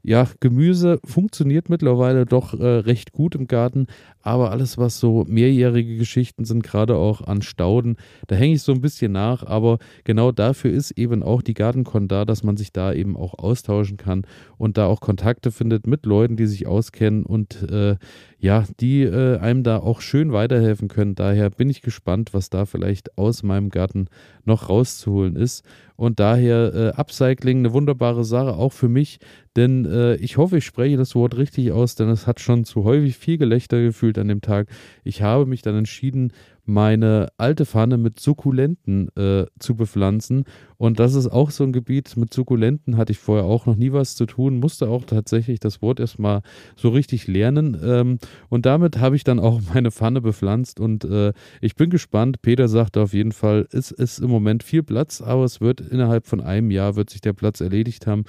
ja, 0.04 0.26
Gemüse 0.40 0.98
funktioniert 1.04 1.68
mittlerweile 1.68 2.26
doch 2.26 2.58
äh, 2.58 2.64
recht 2.64 3.12
gut 3.12 3.36
im 3.36 3.46
Garten, 3.46 3.86
aber 4.22 4.50
alles, 4.50 4.78
was 4.78 4.98
so 4.98 5.24
mehrjährige 5.28 5.96
Geschichten 5.96 6.44
sind, 6.44 6.62
gerade 6.62 6.96
auch 6.96 7.20
an 7.20 7.42
Stauden, 7.42 7.96
da 8.26 8.36
hänge 8.36 8.54
ich 8.54 8.62
so 8.62 8.72
ein 8.72 8.80
bisschen 8.80 9.12
nach. 9.12 9.44
Aber 9.44 9.78
genau 10.04 10.32
dafür 10.32 10.72
ist 10.72 10.92
eben 10.92 11.22
auch 11.22 11.42
die 11.42 11.54
Gartenkon 11.54 12.08
da, 12.08 12.24
dass 12.24 12.42
man 12.42 12.56
sich 12.56 12.72
da 12.72 12.92
eben 12.92 13.16
auch 13.16 13.34
austauschen 13.38 13.96
kann 13.96 14.26
und 14.58 14.78
da 14.78 14.86
auch 14.86 15.00
Kontakte 15.00 15.50
findet 15.50 15.86
mit 15.86 16.06
Leuten, 16.06 16.36
die 16.36 16.46
sich 16.46 16.66
auskennen 16.66 17.24
und 17.24 17.62
äh, 17.70 17.96
ja, 18.38 18.64
die 18.80 19.02
äh, 19.02 19.38
einem 19.38 19.62
da 19.62 19.78
auch 19.78 20.00
schön 20.00 20.32
weiterhelfen 20.32 20.88
können. 20.88 21.14
Daher 21.14 21.50
bin 21.50 21.70
ich 21.70 21.80
gespannt, 21.80 22.34
was 22.34 22.50
da 22.50 22.66
vielleicht 22.66 23.16
aus 23.16 23.44
meinem 23.44 23.68
Garten 23.68 24.08
noch 24.44 24.68
rauszuholen 24.68 25.36
ist. 25.36 25.64
Und 25.94 26.18
daher 26.18 26.74
äh, 26.74 27.00
Upcycling 27.00 27.58
eine 27.58 27.72
wunderbare 27.72 28.24
Sache, 28.24 28.54
auch 28.54 28.72
für 28.72 28.88
mich, 28.88 29.20
denn 29.56 29.84
äh, 29.84 30.16
ich 30.16 30.38
hoffe, 30.38 30.58
ich 30.58 30.64
spreche 30.64 30.96
das 30.96 31.14
Wort 31.14 31.36
richtig 31.36 31.70
aus, 31.70 31.94
denn 31.94 32.08
es 32.08 32.26
hat 32.26 32.40
schon 32.40 32.64
zu 32.64 32.82
häufig 32.82 33.16
viel 33.16 33.38
Gelächter 33.38 33.80
gefühlt 33.80 34.11
an 34.18 34.28
dem 34.28 34.40
Tag. 34.40 34.68
Ich 35.04 35.22
habe 35.22 35.46
mich 35.46 35.62
dann 35.62 35.76
entschieden, 35.76 36.32
meine 36.64 37.28
alte 37.38 37.66
Pfanne 37.66 37.98
mit 37.98 38.20
Sukkulenten 38.20 39.08
äh, 39.16 39.46
zu 39.58 39.74
bepflanzen. 39.74 40.44
Und 40.76 41.00
das 41.00 41.14
ist 41.14 41.26
auch 41.26 41.50
so 41.50 41.64
ein 41.64 41.72
Gebiet, 41.72 42.16
mit 42.16 42.32
Sukkulenten 42.32 42.96
hatte 42.96 43.12
ich 43.12 43.18
vorher 43.18 43.44
auch 43.44 43.66
noch 43.66 43.76
nie 43.76 43.92
was 43.92 44.14
zu 44.14 44.26
tun, 44.26 44.60
musste 44.60 44.88
auch 44.88 45.04
tatsächlich 45.04 45.58
das 45.58 45.82
Wort 45.82 45.98
erstmal 45.98 46.42
so 46.76 46.90
richtig 46.90 47.26
lernen. 47.26 47.76
Ähm, 47.82 48.18
und 48.48 48.66
damit 48.66 48.98
habe 48.98 49.16
ich 49.16 49.24
dann 49.24 49.40
auch 49.40 49.60
meine 49.74 49.90
Pfanne 49.90 50.20
bepflanzt 50.20 50.78
und 50.78 51.04
äh, 51.04 51.32
ich 51.60 51.74
bin 51.74 51.90
gespannt. 51.90 52.42
Peter 52.42 52.68
sagte 52.68 53.00
auf 53.00 53.12
jeden 53.12 53.32
Fall, 53.32 53.66
es 53.72 53.90
ist 53.90 54.20
im 54.20 54.30
Moment 54.30 54.62
viel 54.62 54.82
Platz, 54.82 55.20
aber 55.20 55.44
es 55.44 55.60
wird 55.60 55.80
innerhalb 55.80 56.26
von 56.26 56.40
einem 56.40 56.70
Jahr 56.70 56.94
wird 56.94 57.10
sich 57.10 57.20
der 57.20 57.32
Platz 57.32 57.60
erledigt 57.60 58.06
haben. 58.06 58.24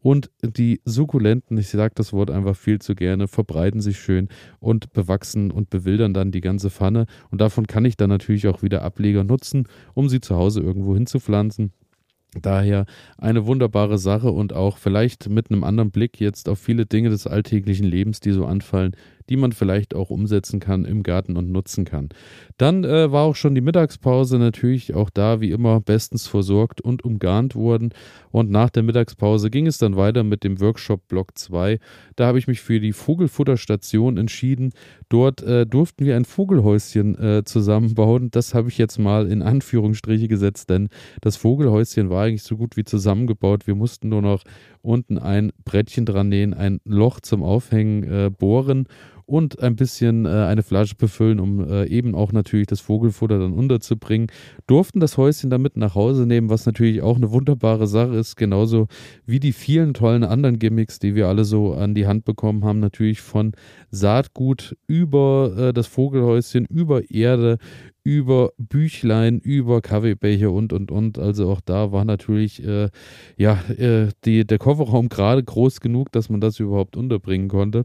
Und 0.00 0.30
die 0.42 0.80
Sukkulenten, 0.84 1.58
ich 1.58 1.68
sage 1.68 1.94
das 1.96 2.12
Wort 2.12 2.30
einfach 2.30 2.56
viel 2.56 2.78
zu 2.80 2.94
gerne, 2.94 3.28
verbreiten 3.28 3.80
sich 3.80 3.98
schön 3.98 4.28
und 4.60 4.92
bewachsen 4.92 5.50
und 5.50 5.70
bewildern 5.70 6.14
dann 6.14 6.30
die 6.30 6.40
ganze 6.40 6.70
Pfanne. 6.70 7.06
Und 7.30 7.40
davon 7.40 7.66
kann 7.66 7.84
ich 7.84 7.96
dann 7.96 8.10
natürlich 8.10 8.46
auch 8.46 8.62
wieder 8.62 8.82
Ableger 8.82 9.24
nutzen, 9.24 9.66
um 9.94 10.08
sie 10.08 10.20
zu 10.20 10.36
Hause 10.36 10.60
irgendwo 10.60 10.94
hinzupflanzen. 10.94 11.72
Daher 12.40 12.84
eine 13.16 13.46
wunderbare 13.46 13.98
Sache 13.98 14.30
und 14.30 14.52
auch 14.52 14.76
vielleicht 14.76 15.28
mit 15.30 15.50
einem 15.50 15.64
anderen 15.64 15.90
Blick 15.90 16.20
jetzt 16.20 16.48
auf 16.48 16.58
viele 16.58 16.84
Dinge 16.84 17.08
des 17.08 17.26
alltäglichen 17.26 17.86
Lebens, 17.86 18.20
die 18.20 18.32
so 18.32 18.44
anfallen, 18.44 18.94
die 19.28 19.36
man 19.36 19.52
vielleicht 19.52 19.94
auch 19.94 20.10
umsetzen 20.10 20.60
kann 20.60 20.84
im 20.84 21.02
Garten 21.02 21.36
und 21.36 21.50
nutzen 21.50 21.84
kann. 21.84 22.08
Dann 22.56 22.84
äh, 22.84 23.12
war 23.12 23.24
auch 23.24 23.36
schon 23.36 23.54
die 23.54 23.60
Mittagspause 23.60 24.38
natürlich 24.38 24.94
auch 24.94 25.10
da 25.10 25.40
wie 25.40 25.50
immer 25.50 25.80
bestens 25.80 26.26
versorgt 26.26 26.80
und 26.80 27.04
umgarnt 27.04 27.54
worden. 27.54 27.90
Und 28.30 28.50
nach 28.50 28.70
der 28.70 28.82
Mittagspause 28.82 29.50
ging 29.50 29.66
es 29.66 29.78
dann 29.78 29.96
weiter 29.96 30.24
mit 30.24 30.44
dem 30.44 30.60
Workshop 30.60 31.08
Block 31.08 31.36
2. 31.38 31.78
Da 32.16 32.26
habe 32.26 32.38
ich 32.38 32.46
mich 32.46 32.60
für 32.60 32.80
die 32.80 32.92
Vogelfutterstation 32.92 34.16
entschieden. 34.16 34.72
Dort 35.08 35.42
äh, 35.42 35.66
durften 35.66 36.04
wir 36.04 36.16
ein 36.16 36.24
Vogelhäuschen 36.24 37.18
äh, 37.18 37.44
zusammenbauen. 37.44 38.30
Das 38.30 38.54
habe 38.54 38.68
ich 38.68 38.78
jetzt 38.78 38.98
mal 38.98 39.30
in 39.30 39.42
Anführungsstriche 39.42 40.28
gesetzt, 40.28 40.70
denn 40.70 40.88
das 41.20 41.36
Vogelhäuschen 41.36 42.10
war 42.10 42.24
eigentlich 42.24 42.42
so 42.42 42.56
gut 42.56 42.76
wie 42.76 42.84
zusammengebaut. 42.84 43.66
Wir 43.66 43.74
mussten 43.74 44.08
nur 44.08 44.22
noch 44.22 44.44
unten 44.82 45.18
ein 45.18 45.52
Brettchen 45.64 46.06
dran 46.06 46.28
nähen, 46.28 46.54
ein 46.54 46.80
Loch 46.84 47.20
zum 47.20 47.42
Aufhängen 47.42 48.02
äh, 48.04 48.30
bohren 48.30 48.86
und 49.28 49.62
ein 49.62 49.76
bisschen 49.76 50.24
äh, 50.24 50.30
eine 50.30 50.62
Flasche 50.62 50.94
befüllen, 50.96 51.38
um 51.38 51.60
äh, 51.60 51.84
eben 51.84 52.14
auch 52.14 52.32
natürlich 52.32 52.66
das 52.66 52.80
Vogelfutter 52.80 53.38
dann 53.38 53.52
unterzubringen. 53.52 54.28
Durften 54.66 55.00
das 55.00 55.18
Häuschen 55.18 55.50
damit 55.50 55.76
nach 55.76 55.94
Hause 55.94 56.26
nehmen, 56.26 56.48
was 56.48 56.64
natürlich 56.64 57.02
auch 57.02 57.16
eine 57.16 57.30
wunderbare 57.30 57.86
Sache 57.86 58.16
ist, 58.16 58.36
genauso 58.36 58.88
wie 59.26 59.38
die 59.38 59.52
vielen 59.52 59.92
tollen 59.92 60.24
anderen 60.24 60.58
Gimmicks, 60.58 60.98
die 60.98 61.14
wir 61.14 61.28
alle 61.28 61.44
so 61.44 61.74
an 61.74 61.94
die 61.94 62.06
Hand 62.06 62.24
bekommen 62.24 62.64
haben, 62.64 62.80
natürlich 62.80 63.20
von 63.20 63.52
Saatgut 63.90 64.76
über 64.86 65.52
äh, 65.58 65.72
das 65.74 65.86
Vogelhäuschen, 65.86 66.64
über 66.64 67.10
Erde, 67.10 67.58
über 68.04 68.52
Büchlein, 68.56 69.38
über 69.40 69.82
Kaffeebecher 69.82 70.50
und 70.50 70.72
und 70.72 70.90
und. 70.90 71.18
Also 71.18 71.50
auch 71.50 71.60
da 71.60 71.92
war 71.92 72.06
natürlich 72.06 72.64
äh, 72.64 72.88
ja 73.36 73.60
äh, 73.76 74.08
die, 74.24 74.46
der 74.46 74.56
Kofferraum 74.56 75.10
gerade 75.10 75.44
groß 75.44 75.80
genug, 75.80 76.10
dass 76.12 76.30
man 76.30 76.40
das 76.40 76.58
überhaupt 76.58 76.96
unterbringen 76.96 77.48
konnte. 77.48 77.84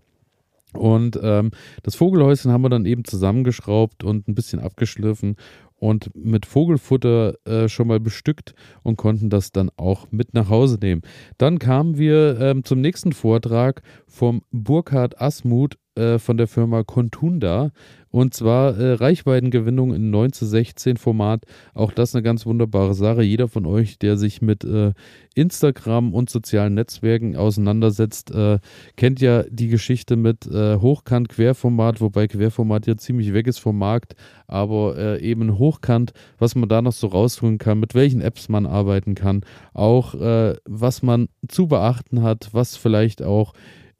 Und 0.78 1.20
ähm, 1.22 1.52
das 1.84 1.96
Vogelhäuschen 1.96 2.52
haben 2.52 2.64
wir 2.64 2.70
dann 2.70 2.86
eben 2.86 3.06
zusammengeschraubt 3.06 4.04
und 4.04 4.28
ein 4.28 4.36
bisschen 4.36 4.60
abgeschliffen 4.60 5.36
und 5.84 6.16
mit 6.16 6.46
Vogelfutter 6.46 7.36
äh, 7.46 7.68
schon 7.68 7.88
mal 7.88 8.00
bestückt 8.00 8.56
und 8.84 8.96
konnten 8.96 9.30
das 9.30 9.52
dann 9.52 9.70
auch 9.76 10.08
mit 10.12 10.34
nach 10.34 10.50
Hause 10.50 10.78
nehmen. 10.82 11.02
Dann 11.38 11.60
kamen 11.60 11.98
wir 11.98 12.40
ähm, 12.40 12.64
zum 12.64 12.80
nächsten 12.80 13.12
Vortrag 13.12 13.82
vom 14.08 14.44
Burkhard 14.52 15.20
Asmuth 15.20 15.78
äh, 15.96 16.18
von 16.18 16.38
der 16.38 16.48
Firma 16.48 16.84
Contunda. 16.84 17.72
Und 18.10 18.36
zwar 18.36 18.78
äh, 18.78 18.94
Reichweitengewinnung 18.94 19.94
in 19.94 20.12
9 20.12 20.34
zu 20.34 20.46
16 20.46 20.98
Format. 20.98 21.46
Auch 21.74 21.92
das 21.92 22.14
eine 22.14 22.22
ganz 22.22 22.46
wunderbare 22.46 22.94
Sache. 22.94 23.24
Jeder 23.24 23.48
von 23.48 23.66
euch, 23.66 23.98
der 23.98 24.18
sich 24.18 24.42
mit 24.42 24.64
äh, 24.64 24.94
Instagram 25.34 26.14
und 26.14 26.30
sozialen 26.30 26.76
Netzwerken 26.76 27.36
auseinandersetzt, 27.36 28.30
äh, 28.30 28.60
kennt 28.98 29.20
ja 29.20 29.44
die 29.50 29.68
Geschichte 29.68 30.16
mit 30.16 30.46
äh, 30.46 30.78
Hochkant-Querformat, 30.78 32.02
wobei 32.02 32.28
Querformat 32.28 32.86
ja 32.86 32.98
ziemlich 32.98 33.34
weg 33.34 33.48
ist 33.48 33.60
vom 33.60 33.80
Markt, 33.80 34.16
aber 34.48 35.20
eben 35.20 35.58
Hochkant, 35.58 36.14
was 36.38 36.54
man 36.54 36.70
da 36.70 36.82
noch 36.84 36.92
so 36.92 37.08
rausholen 37.08 37.58
kann, 37.58 37.80
mit 37.80 37.96
welchen 37.96 38.22
Apps 38.22 38.50
man 38.50 38.68
arbeiten 38.68 39.16
kann, 39.16 39.42
auch 39.74 40.14
was 40.14 41.02
man 41.02 41.30
zu 41.48 41.68
beachten 41.68 42.22
hat, 42.22 42.50
was 42.52 42.78
vielleicht 42.78 43.24
auch 43.24 43.54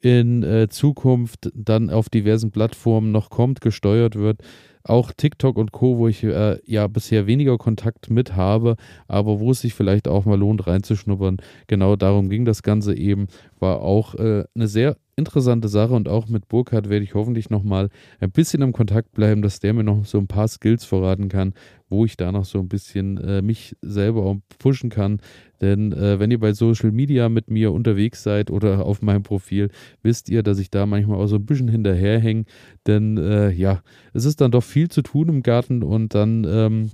in 0.04 0.42
äh, 0.42 0.68
Zukunft 0.68 1.50
dann 1.54 1.88
auf 1.88 2.10
diversen 2.10 2.50
Plattformen 2.50 3.10
noch 3.10 3.30
kommt, 3.30 3.62
gesteuert 3.62 4.16
wird. 4.16 4.42
Auch 4.82 5.12
TikTok 5.12 5.56
und 5.56 5.72
Co., 5.72 5.96
wo 5.96 6.08
ich 6.08 6.22
äh, 6.22 6.58
ja 6.66 6.86
bisher 6.88 7.26
weniger 7.26 7.56
Kontakt 7.56 8.10
mit 8.10 8.36
habe, 8.36 8.76
aber 9.08 9.40
wo 9.40 9.52
es 9.52 9.62
sich 9.62 9.72
vielleicht 9.72 10.06
auch 10.06 10.26
mal 10.26 10.38
lohnt, 10.38 10.66
reinzuschnuppern. 10.66 11.38
Genau 11.68 11.96
darum 11.96 12.28
ging 12.28 12.44
das 12.44 12.62
Ganze 12.62 12.94
eben. 12.94 13.28
War 13.58 13.80
auch 13.80 14.14
äh, 14.16 14.44
eine 14.54 14.68
sehr 14.68 14.98
interessante 15.16 15.68
Sache 15.68 15.94
und 15.94 16.06
auch 16.06 16.28
mit 16.28 16.48
Burkhardt 16.48 16.90
werde 16.90 17.04
ich 17.04 17.14
hoffentlich 17.14 17.48
nochmal 17.48 17.88
ein 18.20 18.30
bisschen 18.30 18.60
im 18.60 18.72
Kontakt 18.72 19.12
bleiben, 19.12 19.40
dass 19.40 19.58
der 19.58 19.72
mir 19.72 19.84
noch 19.84 20.04
so 20.04 20.18
ein 20.18 20.26
paar 20.26 20.48
Skills 20.48 20.84
verraten 20.84 21.30
kann, 21.30 21.54
wo 21.94 22.04
ich 22.04 22.16
da 22.16 22.32
noch 22.32 22.44
so 22.44 22.58
ein 22.58 22.68
bisschen 22.68 23.18
äh, 23.18 23.40
mich 23.40 23.76
selber 23.80 24.24
auch 24.24 24.36
pushen 24.58 24.90
kann. 24.90 25.20
Denn 25.60 25.92
äh, 25.92 26.18
wenn 26.18 26.30
ihr 26.30 26.40
bei 26.40 26.52
Social 26.52 26.90
Media 26.90 27.28
mit 27.28 27.50
mir 27.50 27.72
unterwegs 27.72 28.22
seid 28.22 28.50
oder 28.50 28.84
auf 28.84 29.00
meinem 29.00 29.22
Profil, 29.22 29.70
wisst 30.02 30.28
ihr, 30.28 30.42
dass 30.42 30.58
ich 30.58 30.70
da 30.70 30.86
manchmal 30.86 31.18
auch 31.18 31.26
so 31.26 31.36
ein 31.36 31.46
bisschen 31.46 31.68
hinterherhänge. 31.68 32.44
Denn 32.86 33.16
äh, 33.16 33.50
ja, 33.50 33.82
es 34.12 34.24
ist 34.24 34.40
dann 34.40 34.50
doch 34.50 34.64
viel 34.64 34.88
zu 34.88 35.02
tun 35.02 35.28
im 35.28 35.42
Garten 35.42 35.82
und 35.82 36.14
dann 36.14 36.44
ähm, 36.44 36.90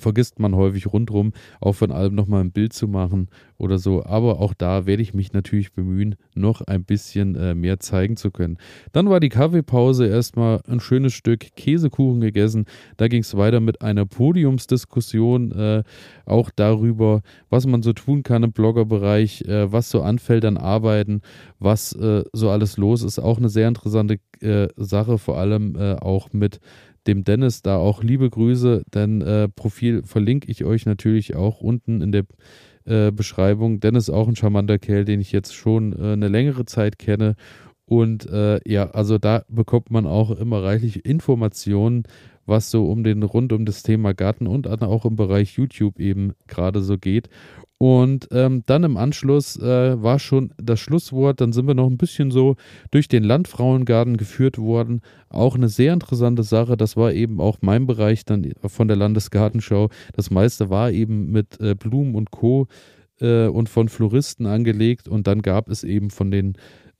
vergisst 0.00 0.38
man 0.38 0.54
häufig 0.54 0.86
rundherum, 0.92 1.32
auch 1.60 1.74
von 1.74 1.92
allem 1.92 2.14
nochmal 2.14 2.42
ein 2.42 2.52
Bild 2.52 2.72
zu 2.72 2.88
machen 2.88 3.28
oder 3.58 3.78
so. 3.78 4.04
Aber 4.04 4.40
auch 4.40 4.54
da 4.54 4.86
werde 4.86 5.02
ich 5.02 5.14
mich 5.14 5.32
natürlich 5.32 5.72
bemühen, 5.72 6.16
noch 6.34 6.60
ein 6.60 6.84
bisschen 6.84 7.34
äh, 7.36 7.54
mehr 7.54 7.80
zeigen 7.80 8.16
zu 8.16 8.30
können. 8.30 8.58
Dann 8.92 9.08
war 9.08 9.20
die 9.20 9.28
Kaffeepause 9.28 10.06
erstmal 10.06 10.60
ein 10.66 10.80
schönes 10.80 11.12
Stück 11.12 11.54
Käsekuchen 11.56 12.20
gegessen. 12.20 12.66
Da 12.96 13.08
ging 13.08 13.22
es 13.22 13.36
weiter 13.36 13.60
mit 13.60 13.82
einer 13.82 14.06
Podiumsdiskussion, 14.06 15.52
äh, 15.52 15.82
auch 16.26 16.50
darüber, 16.54 17.22
was 17.50 17.66
man 17.66 17.82
so 17.82 17.92
tun 17.92 18.22
kann 18.22 18.42
im 18.42 18.52
Bloggerbereich, 18.52 19.42
äh, 19.42 19.72
was 19.72 19.90
so 19.90 20.02
anfällt 20.02 20.44
an 20.44 20.56
Arbeiten, 20.56 21.22
was 21.58 21.92
äh, 21.94 22.24
so 22.32 22.50
alles 22.50 22.76
los 22.76 23.02
ist. 23.02 23.18
Auch 23.18 23.38
eine 23.38 23.48
sehr 23.48 23.68
interessante 23.68 24.18
äh, 24.40 24.68
Sache, 24.76 25.18
vor 25.18 25.38
allem 25.38 25.76
äh, 25.76 25.94
auch 25.94 26.32
mit 26.32 26.60
dem 27.06 27.24
Dennis 27.24 27.62
da 27.62 27.76
auch 27.76 28.02
liebe 28.02 28.28
Grüße, 28.28 28.84
denn 28.94 29.20
äh, 29.20 29.48
Profil 29.48 30.02
verlinke 30.04 30.50
ich 30.50 30.64
euch 30.64 30.86
natürlich 30.86 31.36
auch 31.36 31.60
unten 31.60 32.00
in 32.00 32.12
der 32.12 32.24
äh, 32.84 33.10
Beschreibung. 33.12 33.80
Dennis 33.80 34.10
auch 34.10 34.28
ein 34.28 34.36
charmanter 34.36 34.78
Kerl, 34.78 35.04
den 35.04 35.20
ich 35.20 35.32
jetzt 35.32 35.54
schon 35.54 35.92
äh, 35.92 36.12
eine 36.12 36.28
längere 36.28 36.64
Zeit 36.64 36.98
kenne. 36.98 37.34
Und 37.86 38.26
äh, 38.30 38.60
ja, 38.66 38.90
also 38.90 39.18
da 39.18 39.44
bekommt 39.48 39.90
man 39.90 40.06
auch 40.06 40.30
immer 40.30 40.62
reichlich 40.62 41.04
Informationen, 41.04 42.04
was 42.46 42.70
so 42.70 42.90
um 42.90 43.04
den 43.04 43.22
rund 43.22 43.52
um 43.52 43.64
das 43.64 43.82
Thema 43.82 44.14
Garten 44.14 44.46
und 44.46 44.66
auch 44.68 45.04
im 45.04 45.16
Bereich 45.16 45.56
YouTube 45.56 45.98
eben 45.98 46.32
gerade 46.46 46.80
so 46.80 46.98
geht. 46.98 47.28
Und 47.78 48.28
ähm, 48.30 48.62
dann 48.66 48.84
im 48.84 48.96
Anschluss 48.96 49.56
äh, 49.56 50.02
war 50.02 50.18
schon 50.18 50.54
das 50.56 50.80
Schlusswort. 50.80 51.40
Dann 51.40 51.52
sind 51.52 51.66
wir 51.66 51.74
noch 51.74 51.90
ein 51.90 51.98
bisschen 51.98 52.30
so 52.30 52.56
durch 52.90 53.08
den 53.08 53.24
Landfrauengarten 53.24 54.16
geführt 54.16 54.58
worden. 54.58 55.02
Auch 55.28 55.54
eine 55.56 55.68
sehr 55.68 55.92
interessante 55.92 56.44
Sache. 56.44 56.76
Das 56.76 56.96
war 56.96 57.12
eben 57.12 57.40
auch 57.40 57.58
mein 57.60 57.86
Bereich 57.86 58.24
dann 58.24 58.50
von 58.66 58.88
der 58.88 58.96
Landesgartenschau. 58.96 59.90
Das 60.14 60.30
meiste 60.30 60.70
war 60.70 60.92
eben 60.92 61.30
mit 61.30 61.60
äh, 61.60 61.74
Blumen 61.74 62.14
und 62.14 62.30
Co. 62.30 62.68
Äh, 63.20 63.48
und 63.48 63.68
von 63.68 63.88
Floristen 63.88 64.46
angelegt. 64.46 65.06
Und 65.06 65.26
dann 65.26 65.42
gab 65.42 65.68
es 65.68 65.84
eben 65.84 66.10
von 66.10 66.30
den 66.30 66.54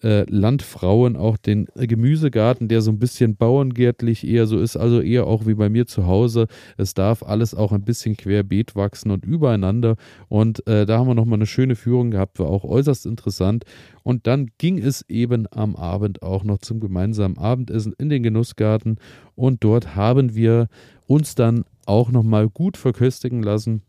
äh, 0.04 0.26
Landfrauen 0.28 1.16
auch 1.16 1.38
den 1.38 1.66
Gemüsegarten, 1.74 2.68
der 2.68 2.82
so 2.82 2.90
ein 2.90 2.98
bisschen 2.98 3.36
bauerngärtlich 3.36 4.26
eher 4.26 4.46
so 4.46 4.58
ist, 4.58 4.76
also 4.76 5.00
eher 5.00 5.26
auch 5.26 5.46
wie 5.46 5.54
bei 5.54 5.70
mir 5.70 5.86
zu 5.86 6.06
Hause. 6.06 6.46
Es 6.76 6.92
darf 6.92 7.22
alles 7.22 7.54
auch 7.54 7.72
ein 7.72 7.82
bisschen 7.82 8.14
querbeet 8.16 8.76
wachsen 8.76 9.10
und 9.10 9.24
übereinander. 9.24 9.96
Und 10.28 10.66
äh, 10.66 10.84
da 10.84 10.98
haben 10.98 11.08
wir 11.08 11.14
nochmal 11.14 11.38
eine 11.38 11.46
schöne 11.46 11.74
Führung 11.74 12.10
gehabt, 12.10 12.38
war 12.38 12.48
auch 12.48 12.64
äußerst 12.64 13.06
interessant. 13.06 13.64
Und 14.02 14.26
dann 14.26 14.50
ging 14.58 14.78
es 14.78 15.08
eben 15.08 15.46
am 15.50 15.74
Abend 15.74 16.22
auch 16.22 16.44
noch 16.44 16.58
zum 16.58 16.80
gemeinsamen 16.80 17.38
Abendessen 17.38 17.94
in 17.98 18.10
den 18.10 18.22
Genussgarten. 18.22 18.98
Und 19.34 19.64
dort 19.64 19.96
haben 19.96 20.34
wir 20.34 20.68
uns 21.06 21.34
dann 21.34 21.64
auch 21.86 22.10
nochmal 22.10 22.50
gut 22.50 22.76
verköstigen 22.76 23.42
lassen 23.42 23.82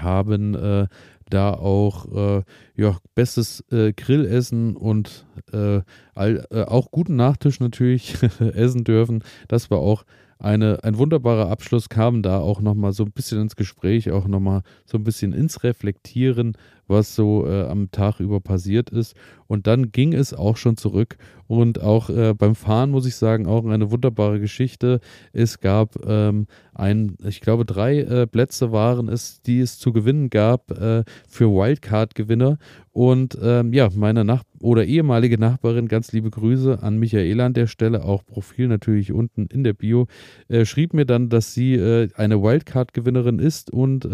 haben 0.00 0.54
äh, 0.54 0.86
da 1.32 1.54
auch 1.54 2.06
äh, 2.12 2.42
ja, 2.76 2.98
bestes 3.14 3.64
äh, 3.70 3.92
Grillessen 3.92 4.76
und 4.76 5.26
äh, 5.52 5.80
all, 6.14 6.46
äh, 6.50 6.62
auch 6.62 6.90
guten 6.90 7.16
Nachtisch 7.16 7.60
natürlich 7.60 8.16
essen 8.40 8.84
dürfen. 8.84 9.24
Das 9.48 9.70
war 9.70 9.78
auch 9.78 10.04
eine, 10.38 10.82
ein 10.82 10.98
wunderbarer 10.98 11.50
Abschluss, 11.50 11.88
kam 11.88 12.22
da 12.22 12.40
auch 12.40 12.60
nochmal 12.60 12.92
so 12.92 13.04
ein 13.04 13.12
bisschen 13.12 13.40
ins 13.40 13.54
Gespräch, 13.54 14.10
auch 14.10 14.26
nochmal 14.26 14.62
so 14.84 14.98
ein 14.98 15.04
bisschen 15.04 15.32
ins 15.32 15.62
Reflektieren, 15.62 16.56
was 16.92 17.16
so 17.16 17.46
äh, 17.46 17.64
am 17.64 17.90
Tag 17.90 18.20
über 18.20 18.38
passiert 18.38 18.90
ist. 18.90 19.16
Und 19.48 19.66
dann 19.66 19.92
ging 19.92 20.14
es 20.14 20.32
auch 20.32 20.56
schon 20.56 20.76
zurück. 20.76 21.16
Und 21.46 21.82
auch 21.82 22.08
äh, 22.08 22.32
beim 22.32 22.54
Fahren 22.54 22.90
muss 22.90 23.04
ich 23.04 23.16
sagen, 23.16 23.46
auch 23.46 23.66
eine 23.66 23.90
wunderbare 23.90 24.40
Geschichte. 24.40 25.00
Es 25.34 25.60
gab 25.60 25.96
ähm, 26.06 26.46
ein, 26.72 27.18
ich 27.26 27.42
glaube, 27.42 27.66
drei 27.66 27.98
äh, 27.98 28.26
Plätze 28.26 28.72
waren 28.72 29.10
es, 29.10 29.42
die 29.42 29.60
es 29.60 29.78
zu 29.78 29.92
gewinnen 29.92 30.30
gab 30.30 30.70
äh, 30.70 31.04
für 31.28 31.50
Wildcard-Gewinner. 31.50 32.56
Und 32.92 33.36
ähm, 33.42 33.74
ja, 33.74 33.90
meine 33.94 34.24
Nach 34.24 34.44
oder 34.60 34.86
ehemalige 34.86 35.38
Nachbarin, 35.38 35.88
ganz 35.88 36.12
liebe 36.12 36.30
Grüße 36.30 36.82
an 36.82 36.98
Michaela 36.98 37.46
an 37.46 37.52
der 37.52 37.66
Stelle, 37.66 38.04
auch 38.04 38.24
Profil 38.24 38.68
natürlich 38.68 39.12
unten 39.12 39.46
in 39.46 39.64
der 39.64 39.74
Bio, 39.74 40.06
äh, 40.48 40.64
schrieb 40.64 40.94
mir 40.94 41.04
dann, 41.04 41.28
dass 41.28 41.52
sie 41.52 41.74
äh, 41.74 42.08
eine 42.16 42.42
Wildcard-Gewinnerin 42.42 43.38
ist 43.38 43.70
und 43.70 44.08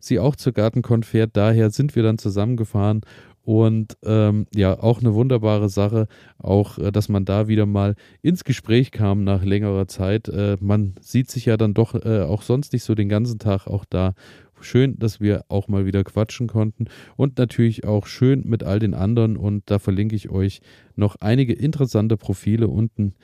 sie 0.00 0.18
auch 0.18 0.36
zur 0.36 0.52
Gartencon 0.52 1.02
fährt. 1.02 1.36
Daher 1.36 1.70
sind 1.70 1.94
wir 1.94 2.02
dann 2.02 2.18
zusammengefahren 2.20 3.02
Und 3.42 3.96
ähm, 4.04 4.46
ja, 4.54 4.78
auch 4.78 5.00
eine 5.00 5.14
wunderbare 5.14 5.68
Sache, 5.68 6.06
auch 6.38 6.78
äh, 6.78 6.92
dass 6.92 7.08
man 7.08 7.24
da 7.24 7.48
wieder 7.48 7.66
mal 7.66 7.94
ins 8.22 8.44
Gespräch 8.44 8.90
kam 8.90 9.24
nach 9.24 9.44
längerer 9.44 9.88
Zeit. 9.88 10.28
Äh, 10.28 10.56
man 10.60 10.94
sieht 11.00 11.30
sich 11.30 11.46
ja 11.46 11.56
dann 11.56 11.74
doch 11.74 11.94
äh, 11.94 12.20
auch 12.22 12.42
sonst 12.42 12.72
nicht 12.72 12.84
so 12.84 12.94
den 12.94 13.08
ganzen 13.08 13.38
Tag 13.38 13.66
auch 13.66 13.84
da. 13.88 14.14
Schön, 14.60 14.98
dass 14.98 15.20
wir 15.20 15.46
auch 15.48 15.68
mal 15.68 15.86
wieder 15.86 16.04
quatschen 16.04 16.46
konnten 16.46 16.84
und 17.16 17.38
natürlich 17.38 17.86
auch 17.86 18.06
schön 18.06 18.42
mit 18.46 18.62
all 18.62 18.78
den 18.78 18.92
anderen. 18.92 19.38
Und 19.38 19.62
da 19.70 19.78
verlinke 19.78 20.14
ich 20.14 20.28
euch 20.28 20.60
noch 20.96 21.16
einige 21.20 21.54
interessante 21.54 22.18
Profile 22.18 22.68
unten 22.68 23.14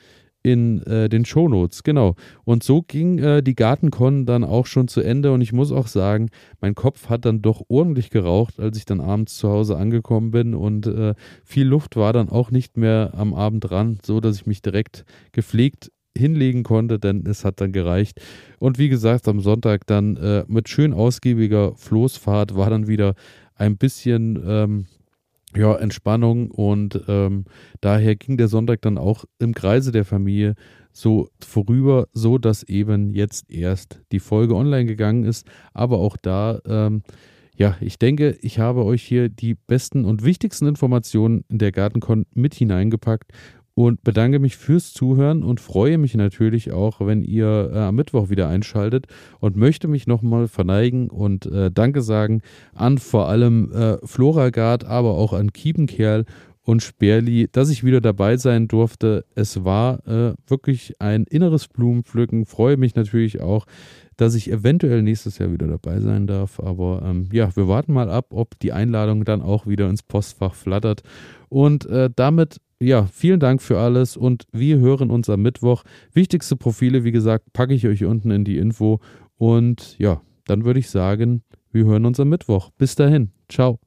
in 0.43 0.81
äh, 0.83 1.09
den 1.09 1.25
Shownotes, 1.25 1.83
genau. 1.83 2.15
Und 2.45 2.63
so 2.63 2.81
ging 2.81 3.19
äh, 3.19 3.43
die 3.43 3.55
Gartencon 3.55 4.25
dann 4.25 4.43
auch 4.43 4.65
schon 4.65 4.87
zu 4.87 5.01
Ende 5.01 5.31
und 5.31 5.41
ich 5.41 5.51
muss 5.51 5.71
auch 5.71 5.87
sagen, 5.87 6.29
mein 6.61 6.75
Kopf 6.75 7.09
hat 7.09 7.25
dann 7.25 7.41
doch 7.41 7.63
ordentlich 7.67 8.09
geraucht, 8.09 8.59
als 8.59 8.77
ich 8.77 8.85
dann 8.85 9.01
abends 9.01 9.37
zu 9.37 9.49
Hause 9.49 9.77
angekommen 9.77 10.31
bin 10.31 10.55
und 10.55 10.87
äh, 10.87 11.15
viel 11.43 11.67
Luft 11.67 11.95
war 11.95 12.13
dann 12.13 12.29
auch 12.29 12.51
nicht 12.51 12.77
mehr 12.77 13.11
am 13.15 13.33
Abend 13.33 13.69
dran, 13.69 13.99
so 14.03 14.19
dass 14.19 14.37
ich 14.37 14.45
mich 14.45 14.61
direkt 14.61 15.05
gepflegt 15.31 15.91
hinlegen 16.17 16.63
konnte, 16.63 16.99
denn 16.99 17.25
es 17.25 17.45
hat 17.45 17.61
dann 17.61 17.71
gereicht. 17.71 18.19
Und 18.59 18.77
wie 18.79 18.89
gesagt, 18.89 19.27
am 19.27 19.39
Sonntag 19.39 19.85
dann 19.85 20.17
äh, 20.17 20.43
mit 20.47 20.67
schön 20.67 20.93
ausgiebiger 20.93 21.75
Floßfahrt 21.75 22.55
war 22.55 22.69
dann 22.69 22.87
wieder 22.87 23.13
ein 23.55 23.77
bisschen 23.77 24.41
ähm, 24.45 24.85
ja, 25.55 25.75
Entspannung 25.75 26.51
und 26.51 27.01
ähm, 27.07 27.45
daher 27.81 28.15
ging 28.15 28.37
der 28.37 28.47
Sonntag 28.47 28.81
dann 28.81 28.97
auch 28.97 29.25
im 29.39 29.53
Kreise 29.53 29.91
der 29.91 30.05
Familie 30.05 30.55
so 30.91 31.29
vorüber, 31.39 32.07
so 32.13 32.37
dass 32.37 32.63
eben 32.63 33.13
jetzt 33.13 33.49
erst 33.51 34.01
die 34.11 34.19
Folge 34.19 34.55
online 34.55 34.85
gegangen 34.85 35.23
ist. 35.23 35.47
Aber 35.73 35.99
auch 35.99 36.17
da, 36.17 36.59
ähm, 36.65 37.03
ja, 37.55 37.77
ich 37.81 37.97
denke, 37.97 38.37
ich 38.41 38.59
habe 38.59 38.83
euch 38.83 39.03
hier 39.03 39.29
die 39.29 39.55
besten 39.55 40.05
und 40.05 40.23
wichtigsten 40.23 40.67
Informationen 40.67 41.43
in 41.49 41.59
der 41.59 41.71
Gartencon 41.71 42.25
mit 42.33 42.53
hineingepackt 42.53 43.31
und 43.77 44.03
bedanke 44.03 44.39
mich 44.39 44.57
fürs 44.57 44.91
Zuhören 44.91 45.43
und 45.43 45.59
freue 45.59 45.99
mich 45.99 46.15
natürlich 46.15 46.71
auch, 46.71 46.99
wenn 46.99 47.21
ihr 47.21 47.69
äh, 47.71 47.77
am 47.77 47.95
Mittwoch 47.95 48.31
wieder 48.31 48.49
einschaltet 48.49 49.05
und 49.39 49.55
möchte 49.55 49.87
mich 49.87 50.07
nochmal 50.07 50.47
verneigen 50.47 51.11
und 51.11 51.45
äh, 51.45 51.69
Danke 51.69 52.01
sagen 52.01 52.41
an 52.73 52.97
vor 52.97 53.29
allem 53.29 53.71
äh, 53.71 53.97
Floragard, 54.03 54.83
aber 54.85 55.11
auch 55.11 55.31
an 55.31 55.53
Kiepenkerl 55.53 56.25
und 56.63 56.81
Sperli, 56.81 57.49
dass 57.51 57.69
ich 57.69 57.83
wieder 57.83 58.01
dabei 58.01 58.37
sein 58.37 58.67
durfte. 58.67 59.25
Es 59.35 59.63
war 59.63 60.05
äh, 60.07 60.33
wirklich 60.47 60.95
ein 60.99 61.25
inneres 61.25 61.67
Blumenpflücken. 61.67 62.47
Freue 62.47 62.77
mich 62.77 62.95
natürlich 62.95 63.41
auch, 63.41 63.67
dass 64.15 64.33
ich 64.33 64.51
eventuell 64.51 65.03
nächstes 65.03 65.37
Jahr 65.37 65.53
wieder 65.53 65.67
dabei 65.67 65.99
sein 65.99 66.25
darf. 66.25 66.59
Aber 66.59 67.03
ähm, 67.05 67.29
ja, 67.31 67.55
wir 67.55 67.67
warten 67.67 67.93
mal 67.93 68.09
ab, 68.09 68.29
ob 68.31 68.57
die 68.57 68.73
Einladung 68.73 69.23
dann 69.23 69.43
auch 69.43 69.67
wieder 69.67 69.87
ins 69.87 70.01
Postfach 70.01 70.55
flattert. 70.55 71.03
Und 71.47 71.85
äh, 71.85 72.09
damit 72.13 72.57
ja, 72.79 73.07
vielen 73.07 73.39
Dank 73.39 73.61
für 73.61 73.79
alles 73.79 74.17
und 74.17 74.45
wir 74.51 74.77
hören 74.77 75.09
uns 75.09 75.29
am 75.29 75.41
Mittwoch. 75.41 75.83
Wichtigste 76.13 76.55
Profile, 76.55 77.03
wie 77.03 77.11
gesagt, 77.11 77.53
packe 77.53 77.73
ich 77.73 77.87
euch 77.87 78.03
unten 78.05 78.31
in 78.31 78.43
die 78.43 78.57
Info. 78.57 78.99
Und 79.37 79.97
ja, 79.97 80.21
dann 80.45 80.65
würde 80.65 80.79
ich 80.79 80.89
sagen, 80.89 81.43
wir 81.71 81.85
hören 81.85 82.05
uns 82.05 82.19
am 82.19 82.29
Mittwoch. 82.29 82.71
Bis 82.77 82.95
dahin. 82.95 83.31
Ciao. 83.49 83.79